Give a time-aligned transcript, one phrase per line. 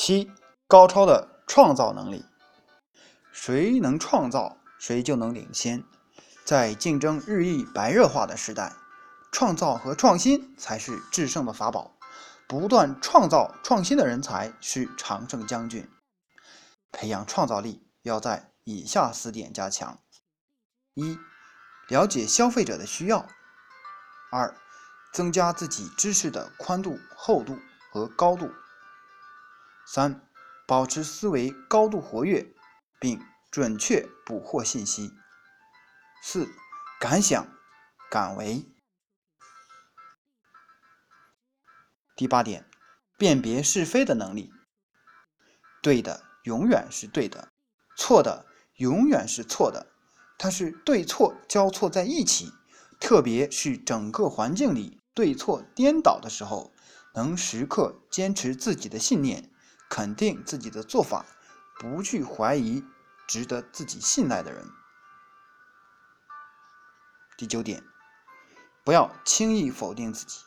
[0.00, 0.30] 七、
[0.68, 2.24] 高超的创造能力。
[3.32, 5.82] 谁能创造，谁就能领先。
[6.44, 8.72] 在竞争日益白热化的时代，
[9.32, 11.98] 创造和创新才是制胜的法宝。
[12.46, 15.90] 不断创造创新的人才是常胜将军。
[16.92, 19.98] 培养创造力要在以下四点加强：
[20.94, 21.18] 一、
[21.88, 23.26] 了解消费者的需要；
[24.30, 24.56] 二、
[25.12, 27.58] 增加自己知识的宽度、厚度
[27.90, 28.46] 和高度；
[29.90, 30.20] 三、
[30.66, 32.52] 保持思维高度活跃，
[33.00, 33.18] 并
[33.50, 35.08] 准确捕获信息；
[36.22, 36.46] 四、
[37.00, 37.48] 敢想
[38.10, 38.66] 敢为。
[42.14, 42.68] 第八点，
[43.16, 44.52] 辨别是非的能力。
[45.80, 47.48] 对的永远是对的，
[47.96, 48.44] 错的
[48.74, 49.86] 永远是错的。
[50.36, 52.52] 它是对错交错在一起，
[53.00, 56.74] 特别是整个环境里对错颠倒的时候，
[57.14, 59.50] 能时刻坚持自己的信念，
[59.88, 61.24] 肯定自己的做法，
[61.78, 62.84] 不去怀疑
[63.26, 64.64] 值得自己信赖的人。
[67.36, 67.82] 第九点，
[68.84, 70.40] 不要轻易否定自己。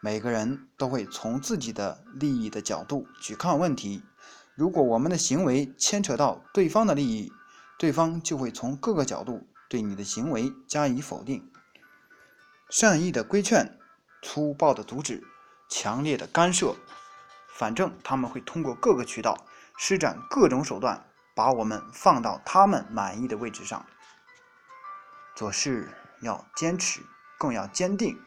[0.00, 4.02] 每个人都会从自己的利益的角度去看问题，
[4.54, 7.32] 如果我们的行为牵扯到对方的利益。
[7.78, 11.50] 对方就会从各个角度对你的行为加以否定。
[12.70, 13.76] 善意的规劝，
[14.22, 15.26] 粗暴的阻止，
[15.68, 16.76] 强烈的干涉，
[17.52, 23.86] 反正他们会通过各个渠道施展各种手段，把我们放到他们满意的位置上。
[25.36, 25.88] 做事
[26.20, 27.02] 要坚持，
[27.38, 28.18] 更要坚定。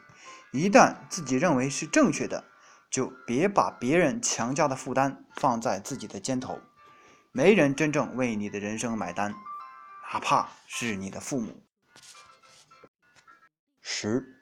[0.52, 2.44] 一旦自己认为是正确的，
[2.90, 6.60] 就别把别人强加的负担放在自己的肩头。
[7.32, 9.34] 没人真正为你的人生买单。
[10.12, 11.62] 哪怕是你的父母。
[13.82, 14.40] 十，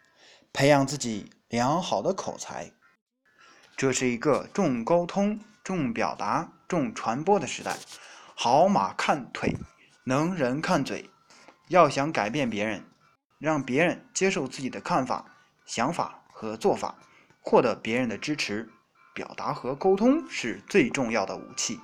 [0.52, 2.72] 培养自己良好的口才。
[3.76, 7.76] 这是一个重沟通、重表达、重传播的时代。
[8.34, 9.56] 好马看腿，
[10.04, 11.10] 能人看嘴。
[11.68, 12.84] 要想改变别人，
[13.38, 15.24] 让别人接受自己的看法、
[15.66, 16.96] 想法和做法，
[17.40, 18.70] 获得别人的支持，
[19.14, 21.80] 表达和沟通是最重要的武器。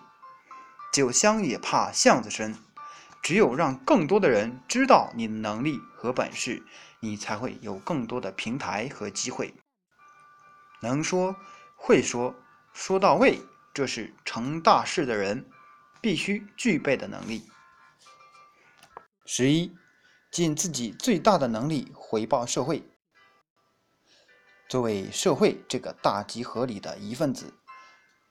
[0.92, 2.56] 酒香也怕巷子深。
[3.22, 6.62] 只有让更多的人知道你的能力和本事，
[7.00, 9.52] 你才会有更多的平台和机会。
[10.80, 11.36] 能说
[11.82, 12.34] 会说
[12.74, 13.40] 说到位，
[13.72, 15.44] 这是成大事的人
[16.00, 17.50] 必须具备的能力。
[19.24, 19.74] 十一，
[20.30, 22.82] 尽自己最大的能力回报社会。
[24.68, 27.54] 作为社会这个大集合里的一份子，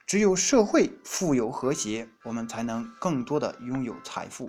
[0.06, 4.48] 只有社会富有和谐，我们才能更多的拥有财富。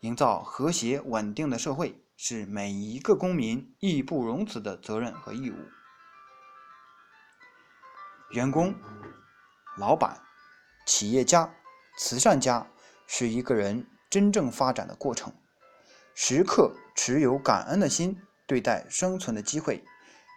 [0.00, 5.56] 营造和谐稳定的社会是每一个公民义不容辞的责任和义务。
[8.30, 8.74] 员工、
[9.76, 10.20] 老板、
[10.86, 11.52] 企业家、
[11.98, 12.66] 慈善家
[13.06, 15.32] 是一个人真正发展的过程。
[16.14, 19.84] 时刻持有感恩的心对待生存的机会，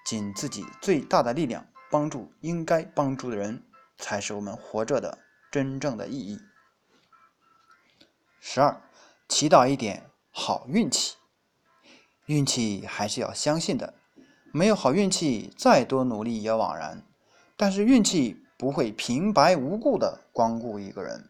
[0.05, 3.63] 尽自己最大的力量帮助应该帮助的人，
[3.97, 5.19] 才是我们活着的
[5.51, 6.39] 真正的意义。
[8.39, 8.81] 十二。
[9.29, 11.15] 祈祷一点好运气，
[12.25, 13.95] 运气还是要相信的。
[14.51, 17.01] 没有好运气，再多努力也枉然。
[17.55, 21.29] 但是运气不会平白无故的光顾一个人。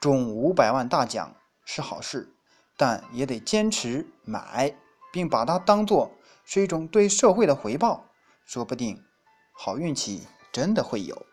[0.00, 1.34] 中五百万大奖
[1.64, 2.34] 是好事，
[2.76, 4.74] 但也得坚持买，
[5.12, 6.10] 并把它当做
[6.44, 8.06] 是一种对社会的回报。
[8.44, 9.02] 说不定
[9.52, 11.26] 好运气真的会有。